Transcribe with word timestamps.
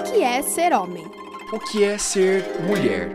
O 0.00 0.02
que 0.02 0.22
é 0.22 0.40
ser 0.40 0.72
homem? 0.72 1.04
O 1.52 1.60
que 1.60 1.84
é 1.84 1.98
ser 1.98 2.42
mulher? 2.62 3.10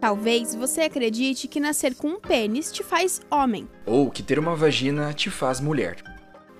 Talvez 0.00 0.54
você 0.54 0.80
acredite 0.80 1.46
que 1.46 1.60
nascer 1.60 1.94
com 1.94 2.08
um 2.08 2.18
pênis 2.18 2.72
te 2.72 2.82
faz 2.82 3.20
homem. 3.30 3.68
Ou 3.84 4.10
que 4.10 4.22
ter 4.22 4.38
uma 4.38 4.56
vagina 4.56 5.12
te 5.12 5.28
faz 5.28 5.60
mulher. 5.60 6.02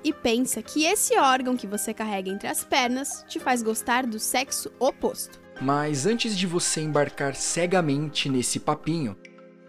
E 0.04 0.12
pensa 0.12 0.60
que 0.60 0.84
esse 0.84 1.18
órgão 1.18 1.56
que 1.56 1.66
você 1.66 1.94
carrega 1.94 2.28
entre 2.28 2.46
as 2.46 2.62
pernas 2.62 3.24
te 3.26 3.40
faz 3.40 3.62
gostar 3.62 4.04
do 4.04 4.18
sexo 4.18 4.70
oposto. 4.78 5.40
Mas 5.62 6.04
antes 6.04 6.36
de 6.36 6.46
você 6.46 6.82
embarcar 6.82 7.34
cegamente 7.34 8.28
nesse 8.28 8.60
papinho, 8.60 9.16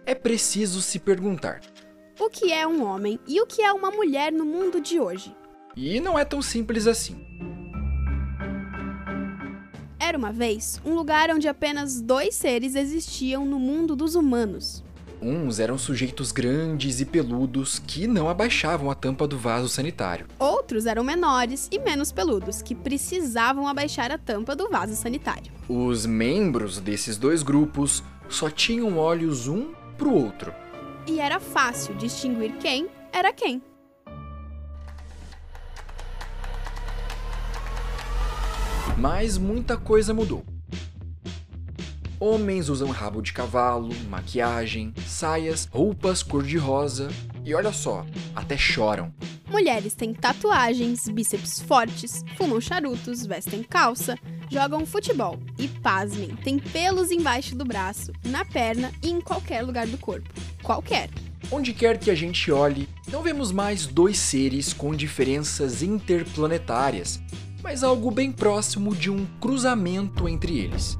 é 0.04 0.14
preciso 0.14 0.82
se 0.82 0.98
perguntar: 0.98 1.62
O 2.20 2.28
que 2.28 2.52
é 2.52 2.66
um 2.66 2.84
homem 2.84 3.18
e 3.26 3.40
o 3.40 3.46
que 3.46 3.62
é 3.62 3.72
uma 3.72 3.90
mulher 3.90 4.30
no 4.30 4.44
mundo 4.44 4.78
de 4.78 5.00
hoje? 5.00 5.34
E 5.74 6.00
não 6.00 6.18
é 6.18 6.24
tão 6.26 6.42
simples 6.42 6.86
assim. 6.86 7.31
Era 10.04 10.18
uma 10.18 10.32
vez 10.32 10.82
um 10.84 10.94
lugar 10.94 11.30
onde 11.30 11.46
apenas 11.46 12.00
dois 12.00 12.34
seres 12.34 12.74
existiam 12.74 13.46
no 13.46 13.60
mundo 13.60 13.94
dos 13.94 14.16
humanos. 14.16 14.82
Uns 15.22 15.60
eram 15.60 15.78
sujeitos 15.78 16.32
grandes 16.32 16.98
e 16.98 17.04
peludos 17.04 17.78
que 17.78 18.08
não 18.08 18.28
abaixavam 18.28 18.90
a 18.90 18.96
tampa 18.96 19.28
do 19.28 19.38
vaso 19.38 19.68
sanitário. 19.68 20.26
Outros 20.40 20.86
eram 20.86 21.04
menores 21.04 21.68
e 21.70 21.78
menos 21.78 22.10
peludos, 22.10 22.60
que 22.62 22.74
precisavam 22.74 23.68
abaixar 23.68 24.10
a 24.10 24.18
tampa 24.18 24.56
do 24.56 24.68
vaso 24.68 24.96
sanitário. 24.96 25.52
Os 25.68 26.04
membros 26.04 26.80
desses 26.80 27.16
dois 27.16 27.44
grupos 27.44 28.02
só 28.28 28.50
tinham 28.50 28.98
olhos 28.98 29.46
um 29.46 29.72
pro 29.96 30.12
outro. 30.12 30.52
E 31.06 31.20
era 31.20 31.38
fácil 31.38 31.94
distinguir 31.94 32.54
quem 32.58 32.88
era 33.12 33.32
quem. 33.32 33.62
Mas 38.96 39.38
muita 39.38 39.76
coisa 39.76 40.12
mudou. 40.12 40.44
Homens 42.20 42.68
usam 42.68 42.88
rabo 42.90 43.20
de 43.20 43.32
cavalo, 43.32 43.88
maquiagem, 44.08 44.94
saias, 45.06 45.68
roupas 45.72 46.22
cor-de-rosa 46.22 47.08
e 47.44 47.52
olha 47.52 47.72
só, 47.72 48.06
até 48.34 48.56
choram. 48.56 49.12
Mulheres 49.48 49.94
têm 49.94 50.14
tatuagens, 50.14 51.08
bíceps 51.08 51.60
fortes, 51.60 52.24
fumam 52.36 52.60
charutos, 52.60 53.26
vestem 53.26 53.62
calça, 53.62 54.16
jogam 54.48 54.86
futebol 54.86 55.38
e, 55.58 55.66
pasmem, 55.66 56.36
têm 56.36 56.58
pelos 56.58 57.10
embaixo 57.10 57.56
do 57.56 57.64
braço, 57.64 58.12
na 58.24 58.44
perna 58.44 58.92
e 59.02 59.10
em 59.10 59.20
qualquer 59.20 59.62
lugar 59.62 59.86
do 59.88 59.98
corpo. 59.98 60.28
Qualquer. 60.62 61.10
Onde 61.50 61.72
quer 61.72 61.98
que 61.98 62.10
a 62.10 62.14
gente 62.14 62.52
olhe, 62.52 62.88
não 63.10 63.22
vemos 63.22 63.50
mais 63.50 63.84
dois 63.84 64.16
seres 64.16 64.72
com 64.72 64.94
diferenças 64.94 65.82
interplanetárias, 65.82 67.20
mas 67.62 67.82
algo 67.82 68.10
bem 68.10 68.32
próximo 68.32 68.94
de 68.94 69.10
um 69.10 69.24
cruzamento 69.40 70.28
entre 70.28 70.58
eles. 70.58 70.98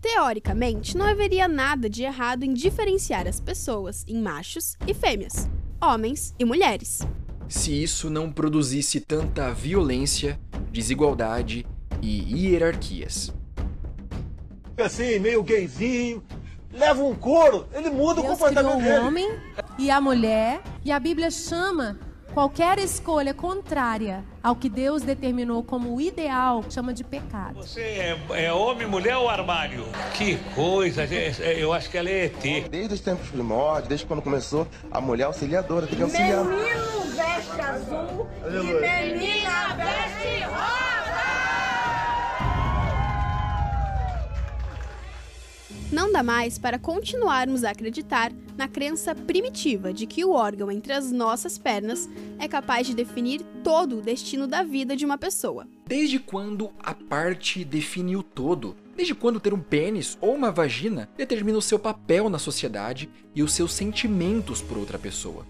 Teoricamente, 0.00 0.96
não 0.96 1.06
haveria 1.06 1.48
nada 1.48 1.90
de 1.90 2.04
errado 2.04 2.44
em 2.44 2.54
diferenciar 2.54 3.26
as 3.26 3.40
pessoas 3.40 4.04
em 4.06 4.22
machos 4.22 4.76
e 4.86 4.94
fêmeas, 4.94 5.48
homens 5.82 6.34
e 6.38 6.44
mulheres. 6.44 7.00
Se 7.48 7.82
isso 7.82 8.08
não 8.08 8.30
produzisse 8.30 9.00
tanta 9.00 9.52
violência, 9.52 10.38
desigualdade 10.70 11.66
e 12.00 12.46
hierarquias. 12.46 13.34
Assim, 14.76 15.18
meio 15.18 15.42
gayzinho, 15.42 16.22
leva 16.72 17.02
um 17.02 17.14
couro, 17.14 17.66
ele 17.72 17.90
muda 17.90 18.20
o 18.20 18.22
Deus 18.22 18.34
comportamento 18.34 18.76
criou 18.76 18.78
o 18.78 18.82
dele. 18.82 19.06
homem 19.06 19.28
e 19.76 19.90
a 19.90 20.00
mulher, 20.00 20.62
e 20.84 20.92
a 20.92 21.00
Bíblia 21.00 21.30
chama 21.30 21.98
qualquer 22.38 22.78
escolha 22.78 23.34
contrária 23.34 24.22
ao 24.40 24.54
que 24.54 24.68
Deus 24.68 25.02
determinou 25.02 25.60
como 25.60 25.92
o 25.92 26.00
ideal, 26.00 26.64
chama 26.70 26.94
de 26.94 27.02
pecado. 27.02 27.56
Você 27.56 27.80
é, 27.80 28.16
é 28.44 28.52
homem, 28.52 28.86
mulher 28.86 29.16
ou 29.16 29.28
armário? 29.28 29.84
Que 30.14 30.36
coisa, 30.54 31.02
é- 31.02 31.34
é- 31.40 31.56
eu 31.60 31.72
acho 31.72 31.90
que 31.90 31.98
ela 31.98 32.08
é 32.08 32.26
ET. 32.26 32.68
Desde 32.70 32.94
os 32.94 33.00
tempos 33.00 33.28
primórdios, 33.28 33.88
desde 33.88 34.06
quando 34.06 34.22
começou, 34.22 34.68
a 34.88 35.00
mulher 35.00 35.24
auxiliadora 35.24 35.88
tem 35.88 35.96
que 35.96 36.02
auxiliar. 36.04 36.44
Menino 36.44 37.00
veste 37.16 37.60
azul 37.60 38.28
e 38.46 38.50
menina 38.52 39.74
veste 39.76 40.07
Não 45.90 46.12
dá 46.12 46.22
mais 46.22 46.58
para 46.58 46.78
continuarmos 46.78 47.64
a 47.64 47.70
acreditar 47.70 48.30
na 48.58 48.68
crença 48.68 49.14
primitiva 49.14 49.90
de 49.90 50.06
que 50.06 50.22
o 50.22 50.32
órgão 50.32 50.70
entre 50.70 50.92
as 50.92 51.10
nossas 51.10 51.56
pernas 51.56 52.06
é 52.38 52.46
capaz 52.46 52.86
de 52.86 52.94
definir 52.94 53.40
todo 53.64 53.98
o 53.98 54.02
destino 54.02 54.46
da 54.46 54.62
vida 54.62 54.94
de 54.94 55.06
uma 55.06 55.16
pessoa. 55.16 55.66
Desde 55.86 56.18
quando 56.18 56.70
a 56.78 56.92
parte 56.92 57.64
define 57.64 58.16
o 58.16 58.22
todo? 58.22 58.76
Desde 58.94 59.14
quando 59.14 59.40
ter 59.40 59.54
um 59.54 59.62
pênis 59.62 60.18
ou 60.20 60.34
uma 60.34 60.52
vagina 60.52 61.08
determina 61.16 61.56
o 61.56 61.62
seu 61.62 61.78
papel 61.78 62.28
na 62.28 62.38
sociedade 62.38 63.08
e 63.34 63.42
os 63.42 63.54
seus 63.54 63.72
sentimentos 63.72 64.60
por 64.60 64.76
outra 64.76 64.98
pessoa? 64.98 65.46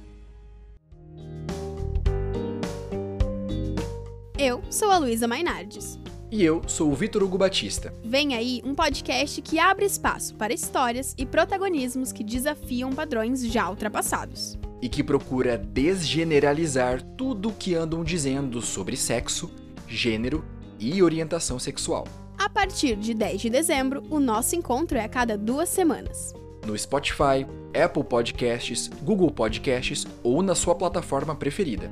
Eu 4.38 4.62
sou 4.70 4.92
a 4.92 4.98
Luísa 4.98 5.26
Mainardes. 5.26 5.98
E 6.30 6.44
eu 6.44 6.62
sou 6.66 6.90
o 6.90 6.94
Vitor 6.94 7.22
Hugo 7.22 7.38
Batista. 7.38 7.92
Vem 8.04 8.34
aí 8.34 8.60
um 8.64 8.74
podcast 8.74 9.40
que 9.40 9.58
abre 9.58 9.86
espaço 9.86 10.34
para 10.34 10.52
histórias 10.52 11.14
e 11.16 11.24
protagonismos 11.24 12.12
que 12.12 12.22
desafiam 12.22 12.92
padrões 12.92 13.44
já 13.46 13.68
ultrapassados. 13.68 14.58
e 14.80 14.88
que 14.88 15.02
procura 15.02 15.58
desgeneralizar 15.58 17.02
tudo 17.16 17.48
o 17.48 17.52
que 17.52 17.74
andam 17.74 18.04
dizendo 18.04 18.62
sobre 18.62 18.96
sexo, 18.96 19.50
gênero 19.88 20.44
e 20.78 21.02
orientação 21.02 21.58
sexual. 21.58 22.06
A 22.38 22.48
partir 22.48 22.94
de 22.94 23.12
10 23.12 23.40
de 23.40 23.50
dezembro, 23.50 24.04
o 24.08 24.20
nosso 24.20 24.54
encontro 24.54 24.96
é 24.96 25.02
a 25.02 25.08
cada 25.08 25.36
duas 25.36 25.68
semanas. 25.68 26.32
No 26.64 26.78
Spotify, 26.78 27.44
Apple 27.74 28.04
Podcasts, 28.04 28.88
Google 29.02 29.32
Podcasts 29.32 30.06
ou 30.22 30.42
na 30.42 30.54
sua 30.54 30.76
plataforma 30.76 31.34
preferida. 31.34 31.90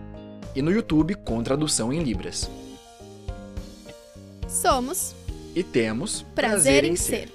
E 0.55 0.63
no 0.63 0.71
YouTube 0.71 1.17
com 1.17 1.43
tradução 1.43 1.93
em 1.93 2.01
Libras. 2.05 2.49
Somos 4.49 5.15
E 5.55 5.63
temos 5.63 6.23
Prazer 6.35 6.85
em 6.85 6.97
Ser. 6.97 7.29